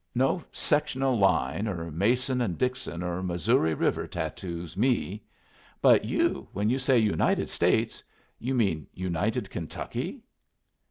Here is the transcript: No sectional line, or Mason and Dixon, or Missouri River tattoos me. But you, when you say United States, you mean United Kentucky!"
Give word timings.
No 0.15 0.43
sectional 0.51 1.15
line, 1.19 1.67
or 1.67 1.91
Mason 1.91 2.41
and 2.41 2.57
Dixon, 2.57 3.03
or 3.03 3.21
Missouri 3.21 3.75
River 3.75 4.07
tattoos 4.07 4.75
me. 4.75 5.21
But 5.79 6.05
you, 6.05 6.47
when 6.53 6.71
you 6.71 6.79
say 6.79 6.97
United 6.97 7.51
States, 7.51 8.03
you 8.39 8.55
mean 8.55 8.87
United 8.95 9.51
Kentucky!" 9.51 10.23